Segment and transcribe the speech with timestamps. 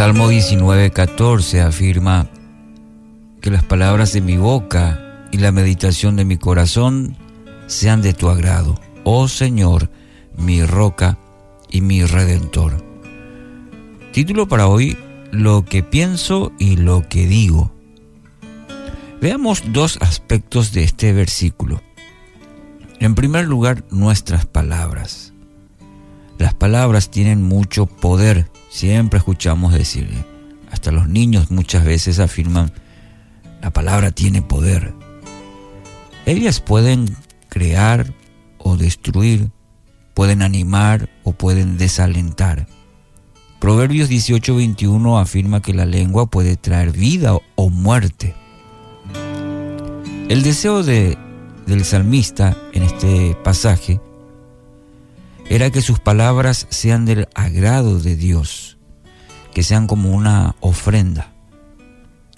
[0.00, 2.26] Salmo 19:14 afirma
[3.42, 7.18] que las palabras de mi boca y la meditación de mi corazón
[7.66, 9.90] sean de tu agrado, oh Señor,
[10.38, 11.18] mi roca
[11.68, 12.82] y mi redentor.
[14.10, 14.96] Título para hoy,
[15.32, 17.70] Lo que pienso y lo que digo.
[19.20, 21.82] Veamos dos aspectos de este versículo.
[23.00, 25.34] En primer lugar, nuestras palabras.
[26.40, 30.08] Las palabras tienen mucho poder, siempre escuchamos decir,
[30.70, 32.72] hasta los niños muchas veces afirman,
[33.60, 34.94] la palabra tiene poder.
[36.24, 37.14] Ellas pueden
[37.50, 38.14] crear
[38.56, 39.50] o destruir,
[40.14, 42.66] pueden animar o pueden desalentar.
[43.58, 48.34] Proverbios 18:21 afirma que la lengua puede traer vida o muerte.
[50.30, 51.18] El deseo de,
[51.66, 54.00] del salmista en este pasaje
[55.50, 58.78] era que sus palabras sean del agrado de Dios,
[59.52, 61.32] que sean como una ofrenda.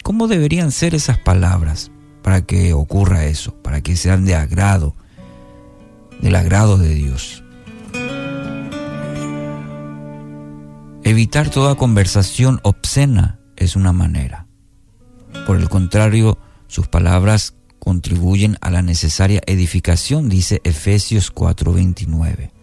[0.01, 1.91] ¿Cómo deberían ser esas palabras
[2.23, 4.95] para que ocurra eso, para que sean de agrado,
[6.21, 7.43] del agrado de Dios?
[11.03, 14.47] Evitar toda conversación obscena es una manera.
[15.45, 22.62] Por el contrario, sus palabras contribuyen a la necesaria edificación, dice Efesios 4:29.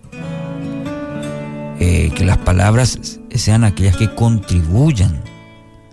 [1.83, 5.23] Eh, que las palabras sean aquellas que contribuyan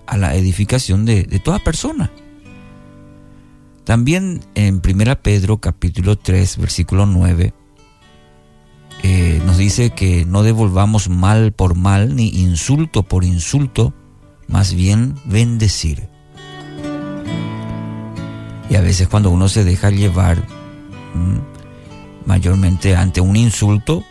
[0.05, 2.11] a la edificación de, toda persona.
[3.85, 7.53] También en 1 Pedro capítulo 3 versículo 9
[9.03, 13.93] eh, nos dice que no devolvamos mal por mal ni insulto por insulto,
[14.49, 16.09] más bien bendecir.
[18.69, 20.43] Y a veces cuando uno se deja llevar,
[22.25, 24.03] mayormente ante un insulto,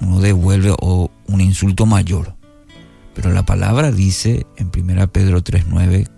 [0.00, 2.34] uno devuelve o un insulto mayor.
[3.14, 6.08] Pero la palabra dice en 1 Pedro 3.9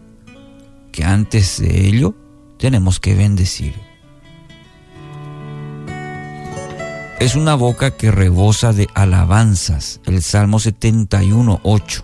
[0.92, 2.14] que antes de ello
[2.58, 3.74] tenemos que bendecir.
[7.18, 12.02] Es una boca que rebosa de alabanzas, el Salmo 71.8.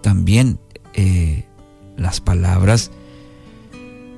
[0.00, 0.58] También
[0.94, 1.46] eh,
[1.96, 2.90] las palabras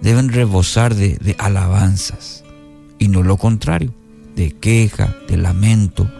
[0.01, 2.45] deben rebosar de, de alabanzas
[2.99, 3.93] y no lo contrario,
[4.37, 6.11] de queja, de lamento.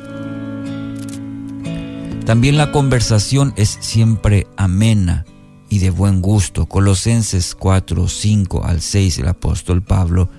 [2.27, 5.27] También la conversación es siempre amena
[5.69, 6.67] y de buen gusto.
[6.67, 10.31] Colosenses 4, 5 al 6, el apóstol Pablo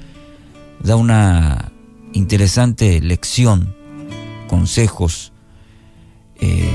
[0.82, 1.72] da una
[2.14, 3.76] interesante lección,
[4.48, 5.32] consejos
[6.38, 6.68] eh,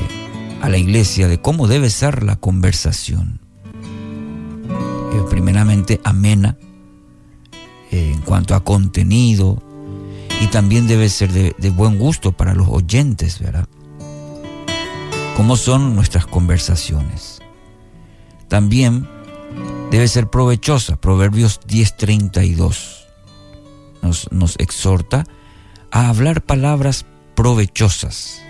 [0.63, 3.41] a la iglesia de cómo debe ser la conversación.
[4.69, 6.57] Eh, primeramente amena
[7.91, 9.61] eh, en cuanto a contenido
[10.41, 13.67] y también debe ser de, de buen gusto para los oyentes, ¿verdad?
[15.41, 17.41] ¿Cómo son nuestras conversaciones?
[18.49, 19.09] También
[19.91, 21.01] debe ser provechosa.
[21.01, 23.07] Proverbios 10:32
[24.03, 25.25] nos, nos exhorta
[25.91, 28.43] a hablar palabras provechosas.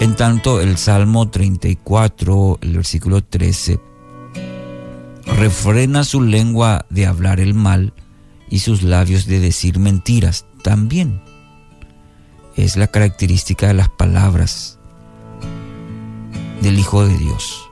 [0.00, 3.80] En tanto, el Salmo 34, el versículo 13,
[5.24, 7.94] refrena su lengua de hablar el mal
[8.50, 11.31] y sus labios de decir mentiras también.
[12.56, 14.78] Es la característica de las palabras
[16.60, 17.70] del Hijo de Dios.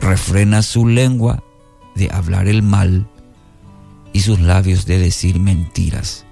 [0.00, 1.42] Refrena su lengua
[1.94, 3.06] de hablar el mal
[4.12, 6.24] y sus labios de decir mentiras.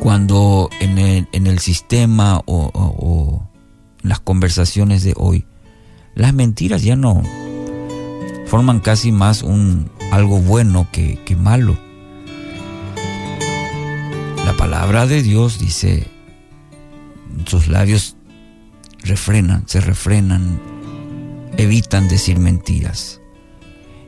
[0.00, 3.42] Cuando en el, sistema o,
[4.02, 5.44] en las conversaciones de hoy,
[6.14, 7.22] las mentiras ya no
[8.46, 11.78] forman casi más un algo bueno que, que malo.
[14.60, 16.06] La palabra de Dios dice,
[17.46, 18.16] sus labios
[19.02, 20.60] refrenan, se refrenan,
[21.56, 23.22] evitan decir mentiras.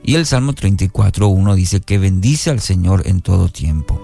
[0.02, 3.98] Y el Salmo 34.1 dice que bendice al Señor en todo tiempo.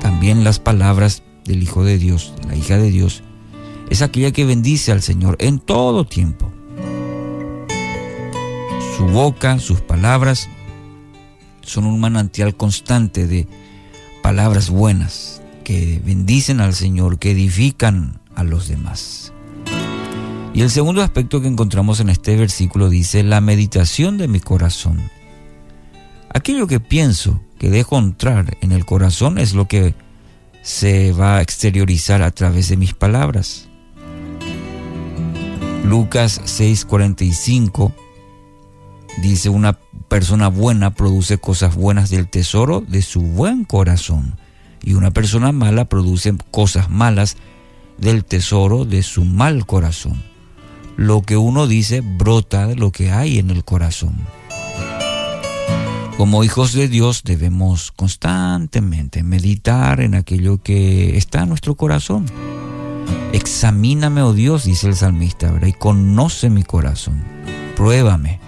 [0.00, 3.24] También las palabras del Hijo de Dios, la hija de Dios,
[3.90, 6.52] es aquella que bendice al Señor en todo tiempo.
[8.96, 10.48] Su boca, sus palabras,
[11.62, 13.48] son un manantial constante de
[14.22, 15.39] palabras buenas
[15.70, 19.32] que bendicen al Señor, que edifican a los demás.
[20.52, 25.00] Y el segundo aspecto que encontramos en este versículo dice, la meditación de mi corazón.
[26.34, 29.94] Aquello que pienso, que dejo entrar en el corazón es lo que
[30.60, 33.68] se va a exteriorizar a través de mis palabras.
[35.84, 37.94] Lucas 6:45
[39.22, 39.78] dice, una
[40.08, 44.34] persona buena produce cosas buenas del tesoro de su buen corazón
[44.82, 47.36] y una persona mala produce cosas malas
[47.98, 50.30] del tesoro de su mal corazón
[51.00, 54.16] lo que uno dice brota de lo que hay en el corazón.
[56.18, 62.26] Como hijos de Dios debemos constantemente meditar en aquello que está en nuestro corazón.
[63.32, 65.68] Examíname, oh Dios, dice el salmista, ¿verdad?
[65.68, 67.24] y conoce mi corazón.
[67.76, 68.38] Pruébame.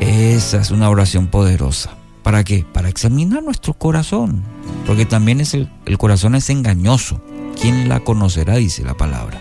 [0.00, 2.01] Esa es una oración poderosa.
[2.22, 2.64] ¿Para qué?
[2.72, 4.42] Para examinar nuestro corazón.
[4.86, 7.20] Porque también es el, corazón es engañoso.
[7.60, 8.56] ¿Quién la conocerá?
[8.56, 9.40] Dice la palabra.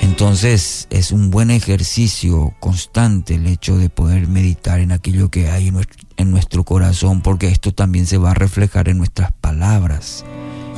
[0.00, 5.72] Entonces es un buen ejercicio constante el hecho de poder meditar en aquello que hay
[6.16, 10.24] en nuestro, corazón, porque esto también se va a reflejar en nuestras palabras.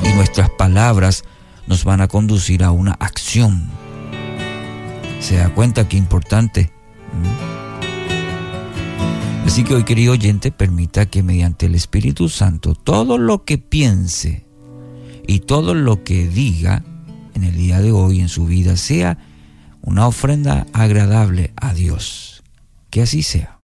[0.03, 1.23] Y nuestras palabras
[1.67, 3.69] nos van a conducir a una acción.
[5.19, 6.71] ¿Se da cuenta qué importante?
[7.13, 7.56] ¿Mm?
[9.47, 14.45] Así que hoy, querido oyente, permita que mediante el Espíritu Santo todo lo que piense
[15.25, 16.83] y todo lo que diga
[17.33, 19.17] en el día de hoy en su vida sea
[19.81, 22.43] una ofrenda agradable a Dios.
[22.89, 23.55] Que así sea.